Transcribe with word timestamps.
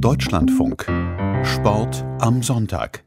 Deutschlandfunk. 0.00 0.86
Sport 1.44 2.04
am 2.20 2.42
Sonntag. 2.42 3.04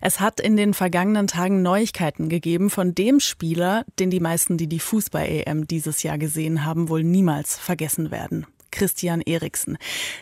Es 0.00 0.20
hat 0.20 0.40
in 0.40 0.56
den 0.56 0.74
vergangenen 0.74 1.26
Tagen 1.26 1.62
Neuigkeiten 1.62 2.28
gegeben 2.28 2.70
von 2.70 2.94
dem 2.94 3.20
Spieler, 3.20 3.84
den 3.98 4.10
die 4.10 4.20
meisten, 4.20 4.56
die 4.56 4.68
die 4.68 4.78
Fußball-EM 4.78 5.66
dieses 5.66 6.02
Jahr 6.02 6.18
gesehen 6.18 6.64
haben, 6.64 6.88
wohl 6.88 7.02
niemals 7.02 7.56
vergessen 7.56 8.10
werden. 8.10 8.46
Christian 8.70 9.20
Eriksen. 9.20 9.78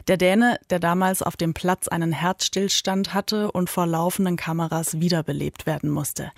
Der 0.08 0.16
Däne, 0.16 0.58
der 0.70 0.78
damals 0.78 1.22
auf 1.22 1.36
dem 1.36 1.54
Platz 1.54 1.88
einen 1.88 2.12
Herzstillstand 2.12 3.12
hatte 3.12 3.50
und 3.50 3.68
vor 3.68 3.86
laufenden 3.86 4.36
Kameras 4.36 5.00
wiederbelebt 5.00 5.66
werden 5.66 5.90
musste. 5.90 6.30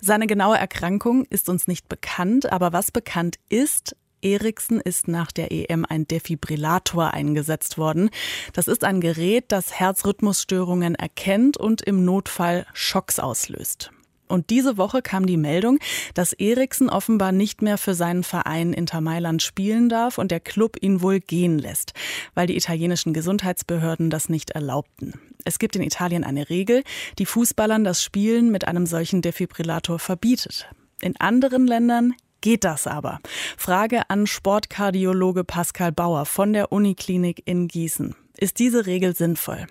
Seine 0.00 0.26
genaue 0.26 0.58
Erkrankung 0.58 1.24
ist 1.24 1.48
uns 1.48 1.66
nicht 1.66 1.88
bekannt, 1.88 2.52
aber 2.52 2.72
was 2.72 2.90
bekannt 2.90 3.36
ist, 3.48 3.96
Eriksen 4.22 4.80
ist 4.80 5.08
nach 5.08 5.32
der 5.32 5.52
EM 5.52 5.84
ein 5.88 6.06
Defibrillator 6.06 7.12
eingesetzt 7.12 7.78
worden. 7.78 8.10
Das 8.52 8.68
ist 8.68 8.84
ein 8.84 9.00
Gerät, 9.00 9.46
das 9.48 9.72
Herzrhythmusstörungen 9.72 10.94
erkennt 10.94 11.56
und 11.56 11.82
im 11.82 12.04
Notfall 12.04 12.66
Schocks 12.72 13.18
auslöst. 13.18 13.90
Und 14.28 14.50
diese 14.50 14.76
Woche 14.76 15.02
kam 15.02 15.26
die 15.26 15.36
Meldung, 15.36 15.78
dass 16.14 16.32
Eriksen 16.32 16.90
offenbar 16.90 17.32
nicht 17.32 17.62
mehr 17.62 17.78
für 17.78 17.94
seinen 17.94 18.24
Verein 18.24 18.72
Inter 18.72 19.00
Mailand 19.00 19.42
spielen 19.42 19.88
darf 19.88 20.18
und 20.18 20.30
der 20.30 20.40
Club 20.40 20.76
ihn 20.80 21.00
wohl 21.00 21.20
gehen 21.20 21.58
lässt, 21.58 21.92
weil 22.34 22.46
die 22.46 22.56
italienischen 22.56 23.12
Gesundheitsbehörden 23.12 24.10
das 24.10 24.28
nicht 24.28 24.50
erlaubten. 24.50 25.14
Es 25.44 25.60
gibt 25.60 25.76
in 25.76 25.82
Italien 25.82 26.24
eine 26.24 26.50
Regel, 26.50 26.82
die 27.18 27.26
Fußballern 27.26 27.84
das 27.84 28.02
Spielen 28.02 28.50
mit 28.50 28.66
einem 28.66 28.86
solchen 28.86 29.22
Defibrillator 29.22 30.00
verbietet. 30.00 30.68
In 31.00 31.14
anderen 31.20 31.66
Ländern 31.66 32.14
geht 32.46 32.62
das 32.62 32.86
aber? 32.86 33.18
Frage 33.56 34.08
an 34.08 34.28
Sportkardiologe 34.28 35.42
Pascal 35.42 35.90
Bauer 35.90 36.26
von 36.26 36.52
der 36.52 36.70
Uniklinik 36.70 37.42
in 37.44 37.66
Gießen. 37.66 38.14
Ist 38.38 38.60
diese 38.60 38.86
Regel 38.86 39.16
sinnvoll? 39.16 39.66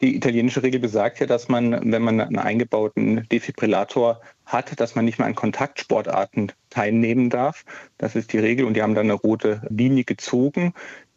Die 0.00 0.14
italienische 0.14 0.62
Regel 0.62 0.78
besagt 0.78 1.18
ja, 1.18 1.26
dass 1.26 1.48
man, 1.48 1.90
wenn 1.90 2.02
man 2.02 2.20
einen 2.20 2.38
eingebauten 2.38 3.26
Defibrillator 3.32 4.20
hat, 4.46 4.78
dass 4.78 4.94
man 4.94 5.06
nicht 5.06 5.18
mehr 5.18 5.26
an 5.26 5.34
Kontaktsportarten 5.34 6.52
teilnehmen 6.70 7.30
darf. 7.30 7.64
Das 7.96 8.14
ist 8.14 8.32
die 8.32 8.38
Regel 8.38 8.64
und 8.66 8.74
die 8.74 8.82
haben 8.82 8.94
dann 8.94 9.06
eine 9.06 9.14
rote 9.14 9.62
Linie 9.68 10.04
gezogen 10.04 10.74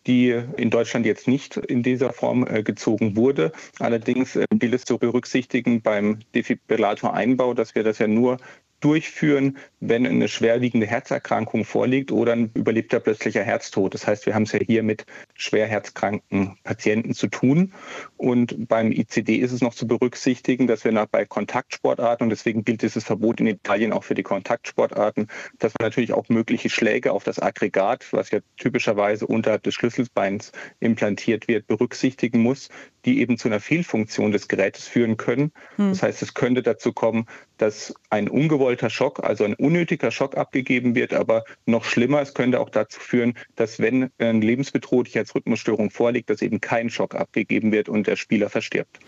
die 0.07 0.31
in 0.57 0.71
Deutschland 0.71 1.05
jetzt 1.05 1.27
nicht 1.27 1.57
in 1.57 1.83
dieser 1.83 2.11
Form 2.11 2.43
äh, 2.47 2.63
gezogen 2.63 3.15
wurde. 3.15 3.51
Allerdings 3.77 4.39
gilt 4.49 4.73
es 4.73 4.83
zu 4.83 4.97
berücksichtigen 4.97 5.83
beim 5.83 6.21
Defibrillator-Einbau, 6.33 7.53
dass 7.53 7.75
wir 7.75 7.83
das 7.83 7.99
ja 7.99 8.07
nur 8.07 8.37
durchführen, 8.81 9.57
wenn 9.79 10.05
eine 10.05 10.27
schwerwiegende 10.27 10.87
Herzerkrankung 10.87 11.63
vorliegt 11.63 12.11
oder 12.11 12.33
ein 12.33 12.51
überlebter 12.53 12.99
plötzlicher 12.99 13.43
Herztod. 13.43 13.93
Das 13.93 14.05
heißt, 14.05 14.25
wir 14.25 14.35
haben 14.35 14.43
es 14.43 14.51
ja 14.51 14.59
hier 14.59 14.83
mit 14.83 15.05
schwer 15.41 15.67
herzkranken 15.67 16.57
Patienten 16.63 17.13
zu 17.13 17.27
tun. 17.27 17.73
Und 18.17 18.67
beim 18.67 18.91
ICD 18.91 19.37
ist 19.37 19.51
es 19.51 19.61
noch 19.61 19.73
zu 19.73 19.87
berücksichtigen, 19.87 20.67
dass 20.67 20.83
wir 20.83 20.91
nach, 20.91 21.07
bei 21.07 21.25
Kontaktsportarten, 21.25 22.25
und 22.25 22.29
deswegen 22.29 22.63
gilt 22.63 22.81
dieses 22.83 23.03
Verbot 23.03 23.39
in 23.39 23.47
Italien 23.47 23.93
auch 23.93 24.03
für 24.03 24.13
die 24.13 24.23
Kontaktsportarten, 24.23 25.27
dass 25.59 25.73
man 25.79 25.87
natürlich 25.87 26.13
auch 26.13 26.29
mögliche 26.29 26.69
Schläge 26.69 27.11
auf 27.11 27.23
das 27.23 27.39
Aggregat, 27.39 28.07
was 28.11 28.31
ja 28.31 28.39
typischerweise 28.57 29.25
unterhalb 29.25 29.63
des 29.63 29.73
Schlüsselbeins 29.73 30.51
implantiert 30.79 31.47
wird, 31.47 31.67
berücksichtigen 31.67 32.41
muss, 32.41 32.69
die 33.05 33.19
eben 33.19 33.37
zu 33.37 33.47
einer 33.47 33.59
Fehlfunktion 33.59 34.31
des 34.31 34.47
Gerätes 34.47 34.87
führen 34.87 35.17
können. 35.17 35.51
Hm. 35.77 35.89
Das 35.89 36.03
heißt, 36.03 36.21
es 36.21 36.33
könnte 36.33 36.61
dazu 36.61 36.93
kommen, 36.93 37.25
dass 37.57 37.93
ein 38.09 38.27
ungewollter 38.27 38.89
Schock, 38.89 39.23
also 39.23 39.43
ein 39.43 39.53
unnötiger 39.53 40.11
Schock 40.11 40.37
abgegeben 40.37 40.95
wird, 40.95 41.13
aber 41.13 41.43
noch 41.65 41.83
schlimmer, 41.83 42.21
es 42.21 42.33
könnte 42.33 42.59
auch 42.59 42.69
dazu 42.69 42.99
führen, 42.99 43.33
dass 43.55 43.79
wenn 43.79 44.09
eine 44.17 44.39
lebensbedrohliche 44.39 45.19
Herzrhythmusstörung 45.31 45.89
vorliegt, 45.89 46.29
dass 46.29 46.41
eben 46.41 46.61
kein 46.61 46.89
Schock 46.89 47.15
abgegeben 47.15 47.71
wird 47.71 47.89
und 47.89 48.07
der 48.07 48.15
Spieler 48.15 48.49
verstirbt. 48.49 48.99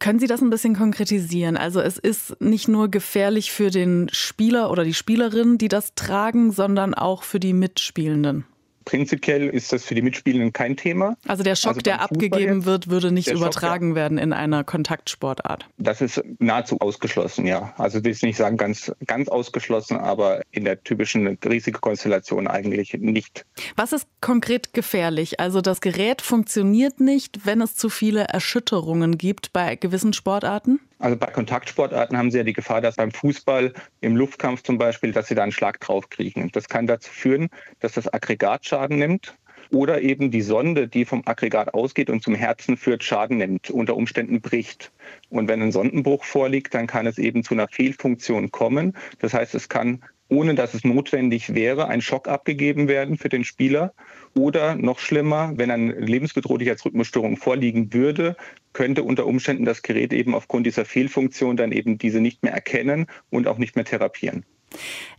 Können 0.00 0.18
Sie 0.18 0.26
das 0.26 0.42
ein 0.42 0.50
bisschen 0.50 0.74
konkretisieren? 0.74 1.56
Also 1.56 1.80
es 1.80 1.98
ist 1.98 2.40
nicht 2.40 2.66
nur 2.66 2.90
gefährlich 2.90 3.52
für 3.52 3.70
den 3.70 4.08
Spieler 4.12 4.70
oder 4.70 4.82
die 4.82 4.94
Spielerin, 4.94 5.56
die 5.56 5.68
das 5.68 5.94
tragen, 5.94 6.50
sondern 6.50 6.94
auch 6.94 7.22
für 7.22 7.38
die 7.38 7.52
Mitspielenden. 7.52 8.44
Prinzipiell 8.84 9.48
ist 9.48 9.72
das 9.72 9.84
für 9.84 9.94
die 9.94 10.02
Mitspielenden 10.02 10.52
kein 10.52 10.76
Thema. 10.76 11.16
Also 11.26 11.42
der 11.42 11.56
Schock, 11.56 11.70
also 11.70 11.80
der 11.80 12.02
abgegeben 12.02 12.56
jetzt, 12.56 12.66
wird, 12.66 12.90
würde 12.90 13.12
nicht 13.12 13.30
übertragen 13.30 13.90
Schock, 13.90 13.96
werden 13.96 14.18
in 14.18 14.32
einer 14.32 14.62
Kontaktsportart. 14.62 15.66
Das 15.78 16.00
ist 16.00 16.22
nahezu 16.38 16.78
ausgeschlossen, 16.80 17.46
ja. 17.46 17.72
Also 17.78 17.98
ich 17.98 18.04
will 18.04 18.16
nicht 18.22 18.36
sagen 18.36 18.56
ganz, 18.56 18.92
ganz 19.06 19.28
ausgeschlossen, 19.28 19.96
aber 19.96 20.42
in 20.50 20.64
der 20.64 20.82
typischen 20.82 21.26
Risikokonstellation 21.26 22.46
eigentlich 22.46 22.94
nicht. 22.94 23.46
Was 23.76 23.92
ist 23.92 24.06
konkret 24.24 24.72
gefährlich? 24.72 25.38
Also 25.38 25.60
das 25.60 25.82
Gerät 25.82 26.22
funktioniert 26.22 26.98
nicht, 26.98 27.44
wenn 27.44 27.60
es 27.60 27.76
zu 27.76 27.90
viele 27.90 28.24
Erschütterungen 28.24 29.18
gibt 29.18 29.52
bei 29.52 29.76
gewissen 29.76 30.14
Sportarten? 30.14 30.80
Also 30.98 31.14
bei 31.16 31.26
Kontaktsportarten 31.26 32.16
haben 32.16 32.30
sie 32.30 32.38
ja 32.38 32.44
die 32.44 32.54
Gefahr, 32.54 32.80
dass 32.80 32.96
beim 32.96 33.10
Fußball, 33.10 33.74
im 34.00 34.16
Luftkampf 34.16 34.62
zum 34.62 34.78
Beispiel, 34.78 35.12
dass 35.12 35.28
sie 35.28 35.34
da 35.34 35.42
einen 35.42 35.52
Schlag 35.52 35.78
drauf 35.80 36.08
kriegen. 36.08 36.50
Das 36.52 36.70
kann 36.70 36.86
dazu 36.86 37.10
führen, 37.10 37.50
dass 37.80 37.92
das 37.92 38.10
Aggregat 38.10 38.64
Schaden 38.64 38.98
nimmt 38.98 39.36
oder 39.70 40.00
eben 40.00 40.30
die 40.30 40.40
Sonde, 40.40 40.88
die 40.88 41.04
vom 41.04 41.22
Aggregat 41.26 41.74
ausgeht 41.74 42.08
und 42.08 42.22
zum 42.22 42.34
Herzen 42.34 42.78
führt, 42.78 43.04
Schaden 43.04 43.36
nimmt, 43.36 43.68
unter 43.68 43.94
Umständen 43.94 44.40
bricht. 44.40 44.90
Und 45.28 45.48
wenn 45.48 45.60
ein 45.60 45.72
Sondenbruch 45.72 46.24
vorliegt, 46.24 46.72
dann 46.72 46.86
kann 46.86 47.06
es 47.06 47.18
eben 47.18 47.42
zu 47.42 47.52
einer 47.52 47.68
Fehlfunktion 47.68 48.50
kommen. 48.50 48.96
Das 49.18 49.34
heißt, 49.34 49.54
es 49.54 49.68
kann 49.68 50.02
ohne 50.34 50.54
dass 50.54 50.74
es 50.74 50.84
notwendig 50.84 51.54
wäre, 51.54 51.88
ein 51.88 52.00
Schock 52.00 52.28
abgegeben 52.28 52.88
werden 52.88 53.16
für 53.16 53.28
den 53.28 53.44
Spieler. 53.44 53.92
Oder 54.34 54.74
noch 54.74 54.98
schlimmer, 54.98 55.52
wenn 55.56 55.70
eine 55.70 55.92
lebensbedrohliche 55.92 56.70
Herzrhythmusstörung 56.70 57.36
vorliegen 57.36 57.92
würde, 57.92 58.36
könnte 58.72 59.04
unter 59.04 59.26
Umständen 59.26 59.64
das 59.64 59.82
Gerät 59.82 60.12
eben 60.12 60.34
aufgrund 60.34 60.66
dieser 60.66 60.84
Fehlfunktion 60.84 61.56
dann 61.56 61.72
eben 61.72 61.98
diese 61.98 62.20
nicht 62.20 62.42
mehr 62.42 62.52
erkennen 62.52 63.06
und 63.30 63.46
auch 63.46 63.58
nicht 63.58 63.76
mehr 63.76 63.84
therapieren. 63.84 64.44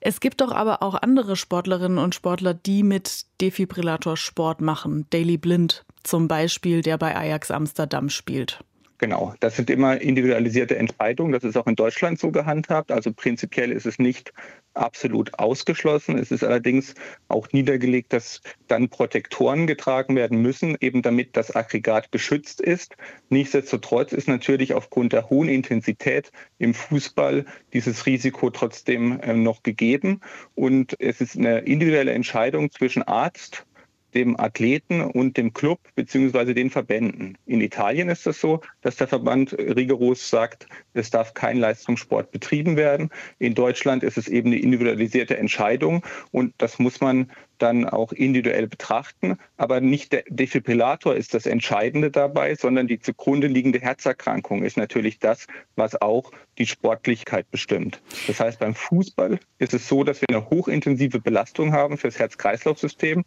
Es 0.02 0.20
gibt 0.20 0.42
doch 0.42 0.52
aber 0.52 0.84
auch 0.84 0.96
andere 0.96 1.38
Sportlerinnen 1.38 1.98
und 1.98 2.14
Sportler, 2.14 2.54
die 2.54 2.84
mit 2.84 3.26
Defibrillator 3.40 4.18
Sport 4.18 4.60
machen. 4.60 5.06
Daily 5.12 5.38
Blind 5.38 5.86
zum 6.04 6.28
Beispiel, 6.28 6.82
der 6.82 6.98
bei 6.98 7.16
Ajax 7.16 7.52
Amsterdam 7.52 8.10
spielt. 8.10 8.60
Genau, 8.98 9.34
das 9.42 9.58
sind 9.58 9.70
immer 9.70 10.00
individualisierte 10.00 10.78
Entscheidungen. 10.78 11.34
Das 11.34 11.44
ist 11.44 11.58
auch 11.58 11.68
in 11.68 11.76
Deutschland 11.76 12.18
so 12.18 12.32
gehandhabt. 12.32 12.92
Also 12.94 13.12
prinzipiell 13.12 13.74
ist 13.74 13.86
es 13.86 14.00
nicht 14.00 14.32
absolut 14.74 15.38
ausgeschlossen. 15.38 16.18
Es 16.18 16.32
ist 16.32 16.46
allerdings 16.46 16.96
auch 17.28 17.52
niedergelegt, 17.52 18.14
dass 18.14 18.42
dann 18.70 18.88
Protektoren 18.88 19.68
getragen 19.68 20.16
werden 20.16 20.42
müssen, 20.42 20.78
eben 20.80 21.02
damit 21.02 21.36
das 21.36 21.54
Aggregat 21.54 22.14
geschützt 22.14 22.62
ist. 22.62 22.96
Nichtsdestotrotz 23.30 24.14
ist 24.14 24.30
natürlich 24.30 24.74
aufgrund 24.74 25.12
der 25.12 25.30
hohen 25.30 25.50
Intensität 25.50 26.32
im 26.58 26.74
Fußball 26.74 27.46
dieses 27.74 28.06
Risiko 28.06 28.50
trotzdem 28.50 29.20
äh, 29.20 29.34
noch 29.34 29.62
gegeben. 29.64 30.22
Und 30.56 30.96
es 31.02 31.20
ist 31.20 31.38
eine 31.38 31.60
individuelle 31.60 32.14
Entscheidung 32.14 32.72
zwischen 32.72 33.04
Arzt 33.04 33.66
dem 34.16 34.40
Athleten 34.40 35.02
und 35.02 35.38
dem 35.38 35.54
Club 35.54 35.80
beziehungsweise 35.96 36.56
den 36.56 36.70
Verbänden. 36.70 37.38
In 37.46 37.62
Italien 37.62 38.10
ist 38.10 38.20
es 38.20 38.24
das 38.24 38.42
so, 38.42 38.62
dass 38.82 38.96
der 38.96 39.08
Verband 39.08 39.54
rigoros 39.54 40.30
sagt, 40.30 40.68
es 40.94 41.10
darf 41.10 41.34
kein 41.34 41.58
Leistungssport 41.58 42.32
betrieben 42.32 42.78
werden. 42.78 43.10
In 43.40 43.54
Deutschland 43.54 44.04
ist 44.04 44.18
es 44.18 44.28
eben 44.28 44.50
eine 44.50 44.60
individualisierte 44.60 45.38
Entscheidung 45.38 46.04
und 46.32 46.54
das 46.58 46.80
muss 46.80 47.02
man 47.02 47.30
dann 47.58 47.88
auch 47.88 48.12
individuell 48.12 48.68
betrachten. 48.68 49.38
Aber 49.58 49.82
nicht 49.82 50.14
der 50.14 50.24
Defibrillator 50.30 51.16
ist 51.16 51.34
das 51.34 51.46
Entscheidende 51.46 52.12
dabei, 52.12 52.56
sondern 52.56 52.88
die 52.88 53.00
zugrunde 53.00 53.48
liegende 53.48 53.80
Herzerkrankung 53.80 54.64
ist 54.64 54.78
natürlich 54.78 55.20
das, 55.20 55.48
was 55.76 56.02
auch 56.02 56.32
die 56.58 56.68
Sportlichkeit 56.68 57.50
bestimmt. 57.52 58.02
Das 58.28 58.40
heißt, 58.40 58.60
beim 58.60 58.76
Fußball 58.76 59.40
ist 59.60 59.74
es 59.74 59.88
so, 59.88 60.04
dass 60.04 60.22
wir 60.22 60.30
eine 60.30 60.50
hochintensive 60.50 61.20
Belastung 61.20 61.74
haben 61.74 61.98
für 61.98 62.08
das 62.08 62.20
Herz-Kreislauf-System 62.20 63.24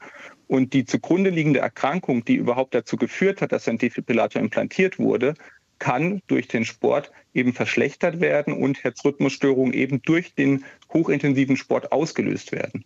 und 0.46 0.72
die 0.72 0.84
zugrunde 0.84 1.30
liegende 1.30 1.60
Erkrankung, 1.60 2.24
die 2.24 2.36
überhaupt 2.36 2.74
dazu 2.74 2.96
geführt 2.96 3.42
hat, 3.42 3.52
dass 3.52 3.68
ein 3.68 3.78
Defibrillator 3.78 4.40
implantiert 4.40 4.98
wurde, 4.98 5.34
kann 5.78 6.20
durch 6.26 6.48
den 6.48 6.64
Sport 6.64 7.10
eben 7.34 7.52
verschlechtert 7.52 8.20
werden 8.20 8.52
und 8.52 8.82
Herzrhythmusstörungen 8.82 9.72
eben 9.72 10.02
durch 10.02 10.34
den 10.34 10.64
hochintensiven 10.92 11.56
Sport 11.56 11.92
ausgelöst 11.92 12.52
werden. 12.52 12.84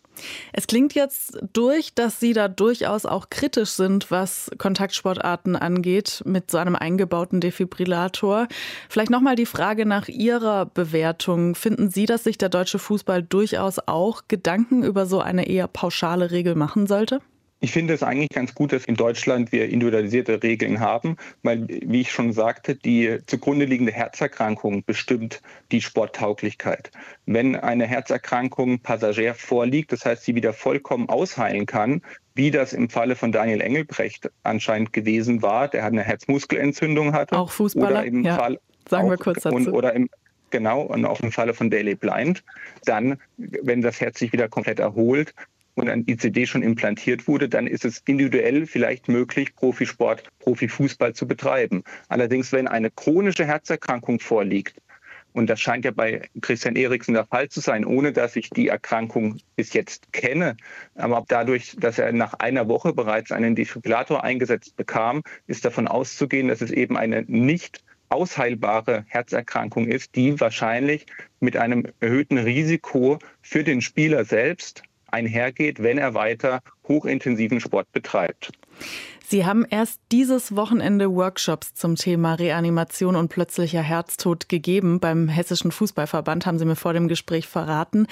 Es 0.53 0.67
klingt 0.67 0.95
jetzt 0.95 1.39
durch, 1.53 1.95
dass 1.95 2.21
Sie 2.21 2.33
da 2.33 2.49
durchaus 2.49 3.07
auch 3.07 3.31
kritisch 3.31 3.71
sind, 3.71 4.11
was 4.11 4.51
Kontaktsportarten 4.59 5.57
angeht, 5.57 6.23
mit 6.27 6.51
so 6.51 6.59
einem 6.59 6.77
eingebauten 6.77 7.41
Defibrillator. 7.41 8.49
Vielleicht 8.89 9.11
nochmal 9.11 9.37
die 9.37 9.47
Frage 9.47 9.87
nach 9.87 10.09
Ihrer 10.09 10.67
Bewertung. 10.67 11.55
Finden 11.55 11.91
Sie, 11.91 12.07
dass 12.07 12.25
sich 12.25 12.37
der 12.37 12.49
deutsche 12.49 12.79
Fußball 12.79 13.23
durchaus 13.23 13.79
auch 13.87 14.23
Gedanken 14.29 14.83
über 14.83 15.07
so 15.07 15.21
eine 15.21 15.49
eher 15.49 15.69
pauschale 15.69 16.31
Regel 16.31 16.57
machen 16.57 16.87
sollte? 16.87 17.21
Ich 17.65 17.71
finde 17.71 17.95
es 17.95 18.03
eigentlich 18.03 18.31
ganz 18.31 18.55
gut, 18.55 18.73
dass 18.73 18.87
in 18.87 18.97
Deutschland 18.97 19.53
wir 19.53 19.69
individualisierte 19.69 20.43
Regeln 20.43 20.81
haben, 20.81 21.17
weil, 21.45 21.69
wie 21.69 22.01
ich 22.01 22.11
schon 22.11 22.33
sagte, 22.33 22.75
die 22.75 23.19
zugrunde 23.27 23.67
liegende 23.67 23.93
Herzerkrankung 23.93 24.83
bestimmt 24.85 25.41
die 25.71 25.81
Sporttauglichkeit. 25.81 26.91
Wenn 27.25 27.55
eine 27.55 27.87
Herzerkrankung 27.87 28.81
passagier 28.81 29.35
vorliegt, 29.35 29.93
das 29.93 30.05
heißt, 30.05 30.25
sie 30.25 30.35
wieder 30.35 30.53
vollkommen 30.53 31.09
ausheilen 31.09 31.67
kann, 31.67 32.03
wie 32.35 32.51
das 32.51 32.73
im 32.73 32.91
Falle 32.91 33.15
von 33.15 33.31
Daniel 33.31 33.61
Engelbrecht 33.61 34.29
anscheinend 34.43 34.93
gewesen 34.93 35.41
war, 35.41 35.69
der 35.69 35.85
eine 35.85 36.03
Herzmuskelentzündung 36.03 37.13
hatte. 37.13 37.39
Auch 37.39 37.53
Fußballer, 37.53 38.01
oder 38.01 38.05
im 38.05 38.25
ja. 38.25 38.39
Fall 38.39 38.59
Sagen 38.89 39.07
auch, 39.07 39.11
wir 39.11 39.19
kurz 39.19 39.43
dazu. 39.43 39.55
Und, 39.55 39.69
oder 39.69 39.95
im, 39.95 40.09
genau, 40.51 40.83
und 40.83 41.05
auch 41.05 41.21
im 41.21 41.31
Falle 41.31 41.55
von 41.55 41.71
Daily 41.71 41.95
Blind, 41.95 42.43
dann, 42.85 43.19
wenn 43.37 43.83
das 43.83 44.01
Herz 44.01 44.19
sich 44.19 44.33
wieder 44.33 44.49
komplett 44.49 44.81
erholt, 44.81 45.33
und 45.75 45.89
ein 45.89 46.05
ICD 46.07 46.47
schon 46.47 46.63
implantiert 46.63 47.27
wurde, 47.27 47.49
dann 47.49 47.67
ist 47.67 47.85
es 47.85 48.03
individuell 48.07 48.67
vielleicht 48.67 49.09
möglich, 49.09 49.55
Profisport, 49.55 50.25
Profifußball 50.41 51.15
zu 51.15 51.27
betreiben. 51.27 51.83
Allerdings, 52.09 52.53
wenn 52.53 52.69
eine 52.69 52.91
chronische 52.91 53.47
Herzerkrankung 53.47 54.21
vorliegt, 54.21 54.75
und 55.33 55.49
das 55.49 55.61
scheint 55.61 55.85
ja 55.85 55.91
bei 55.91 56.29
Christian 56.43 56.77
Eriksen 56.77 57.15
der 57.15 57.25
Fall 57.25 57.49
zu 57.49 57.61
sein, 57.61 57.87
ohne 57.87 58.13
dass 58.13 58.37
ich 58.37 58.51
die 58.51 58.69
Erkrankung 58.69 59.39
bis 59.57 59.73
jetzt 59.73 60.13
kenne. 60.13 60.57
Aber 60.95 61.25
dadurch, 61.27 61.75
dass 61.79 61.99
er 61.99 62.13
nach 62.13 62.35
einer 62.35 62.69
Woche 62.69 62.93
bereits 62.93 63.33
einen 63.33 63.55
Defibrillator 63.55 64.23
eingesetzt 64.25 64.77
bekam, 64.77 65.23
ist 65.47 65.65
davon 65.65 65.89
auszugehen, 65.89 66.49
dass 66.49 66.61
es 66.61 66.71
eben 66.71 66.99
eine 66.99 67.23
nicht 67.23 67.83
ausheilbare 68.11 69.07
Herzerkrankung 69.09 69.89
ist, 69.89 70.17
die 70.17 70.39
wahrscheinlich 70.39 71.07
mit 71.41 71.57
einem 71.57 71.87
erhöhten 72.01 72.37
Risiko 72.37 73.19
für 73.41 73.65
den 73.65 73.81
Spieler 73.81 74.27
selbst 74.27 74.83
einhergeht, 75.13 75.83
wenn 75.83 75.99
er 75.99 76.15
weiter 76.15 76.61
hochintensiven 76.89 77.61
Sport 77.61 77.91
betreibt. 77.93 78.53
Sie 79.27 79.47
haben 79.47 79.65
erst 79.69 80.01
dieses 80.11 80.57
Wochenende 80.57 81.11
Workshops 81.15 81.75
zum 81.75 81.97
Thema 81.97 82.35
Reanimation 82.35 83.17
und 83.17 83.29
plötzlicher 83.29 83.81
Herztod 83.81 84.49
gegeben. 84.49 85.01
Beim 85.01 85.29
Hessischen 85.29 85.73
Fußballverband 85.73 86.45
haben 86.45 86.59
Sie 86.59 86.67
mir 86.67 86.77
vor 86.77 86.93
dem 86.93 87.09
Gespräch 87.09 87.49
verraten. 87.49 88.07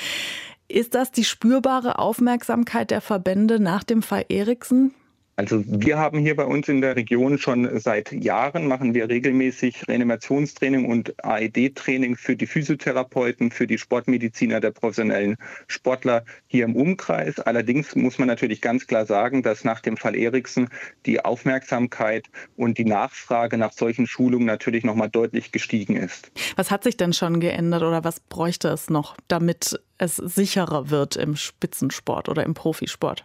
Ist 0.68 0.94
das 0.94 1.10
die 1.10 1.24
spürbare 1.24 1.98
Aufmerksamkeit 1.98 2.90
der 2.90 3.00
Verbände 3.00 3.60
nach 3.60 3.84
dem 3.84 4.02
Fall 4.02 4.24
Eriksen? 4.28 4.94
Also 5.40 5.64
wir 5.66 5.96
haben 5.96 6.18
hier 6.18 6.36
bei 6.36 6.44
uns 6.44 6.68
in 6.68 6.82
der 6.82 6.96
Region 6.96 7.38
schon 7.38 7.80
seit 7.80 8.12
Jahren, 8.12 8.66
machen 8.66 8.92
wir 8.92 9.08
regelmäßig 9.08 9.88
Reanimationstraining 9.88 10.84
und 10.84 11.14
AED-Training 11.24 12.16
für 12.16 12.36
die 12.36 12.46
Physiotherapeuten, 12.46 13.50
für 13.50 13.66
die 13.66 13.78
Sportmediziner 13.78 14.60
der 14.60 14.72
professionellen 14.72 15.38
Sportler 15.66 16.26
hier 16.46 16.66
im 16.66 16.76
Umkreis. 16.76 17.40
Allerdings 17.40 17.96
muss 17.96 18.18
man 18.18 18.28
natürlich 18.28 18.60
ganz 18.60 18.86
klar 18.86 19.06
sagen, 19.06 19.42
dass 19.42 19.64
nach 19.64 19.80
dem 19.80 19.96
Fall 19.96 20.14
Eriksen 20.14 20.68
die 21.06 21.24
Aufmerksamkeit 21.24 22.26
und 22.56 22.76
die 22.76 22.84
Nachfrage 22.84 23.56
nach 23.56 23.72
solchen 23.72 24.06
Schulungen 24.06 24.44
natürlich 24.44 24.84
nochmal 24.84 25.08
deutlich 25.08 25.52
gestiegen 25.52 25.96
ist. 25.96 26.30
Was 26.56 26.70
hat 26.70 26.84
sich 26.84 26.98
denn 26.98 27.14
schon 27.14 27.40
geändert 27.40 27.82
oder 27.82 28.04
was 28.04 28.20
bräuchte 28.20 28.68
es 28.68 28.90
noch, 28.90 29.16
damit 29.28 29.80
es 29.96 30.16
sicherer 30.16 30.90
wird 30.90 31.16
im 31.16 31.34
Spitzensport 31.34 32.28
oder 32.28 32.44
im 32.44 32.52
Profisport? 32.52 33.24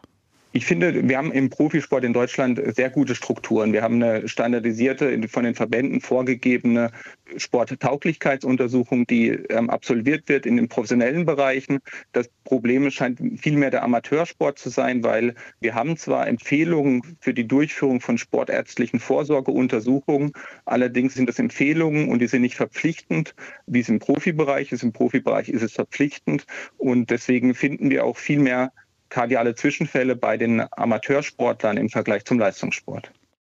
Ich 0.56 0.66
finde, 0.66 1.10
wir 1.10 1.18
haben 1.18 1.34
im 1.34 1.50
Profisport 1.50 2.06
in 2.06 2.14
Deutschland 2.14 2.62
sehr 2.78 2.90
gute 2.90 3.14
Strukturen. 3.14 3.74
Wir 3.74 3.82
haben 3.82 4.02
eine 4.02 4.26
standardisierte, 4.26 5.28
von 5.28 5.44
den 5.44 5.54
Verbänden 5.54 6.00
vorgegebene 6.00 6.92
Sporttauglichkeitsuntersuchung, 7.36 9.06
die 9.06 9.32
ähm, 9.32 9.70
absolviert 9.70 10.30
wird 10.30 10.46
in 10.46 10.56
den 10.56 10.70
professionellen 10.70 11.26
Bereichen. 11.26 11.80
Das 12.14 12.30
Problem 12.46 12.90
scheint 12.90 13.20
vielmehr 13.36 13.70
der 13.70 13.84
Amateursport 13.84 14.58
zu 14.58 14.70
sein, 14.70 15.04
weil 15.04 15.36
wir 15.60 15.76
haben 15.76 15.98
zwar 15.98 16.26
Empfehlungen 16.26 17.18
für 17.20 17.34
die 17.34 17.46
Durchführung 17.46 18.00
von 18.00 18.18
sportärztlichen 18.18 19.02
Vorsorgeuntersuchungen, 19.02 20.32
allerdings 20.64 21.16
sind 21.16 21.28
das 21.28 21.38
Empfehlungen 21.38 22.08
und 22.08 22.20
die 22.20 22.28
sind 22.28 22.44
nicht 22.44 22.56
verpflichtend, 22.56 23.36
wie 23.68 23.82
es 23.82 23.90
im 23.90 24.00
Profibereich 24.00 24.72
ist. 24.72 24.84
Im 24.84 24.94
Profibereich 24.94 25.50
ist 25.50 25.64
es 25.64 25.74
verpflichtend 25.74 26.46
und 26.78 27.10
deswegen 27.10 27.56
finden 27.56 27.90
wir 27.90 28.06
auch 28.06 28.16
viel 28.16 28.40
mehr 28.40 28.72
kardiale 29.16 29.56
Zwischenfälle 29.56 30.18
bei 30.18 30.36
den 30.36 30.62
Amateursportlern 30.72 31.78
im 31.78 31.88
Vergleich 31.88 32.26
zum 32.26 32.38
Leistungssport. 32.38 33.14